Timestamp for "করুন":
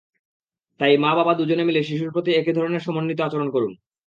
3.51-3.73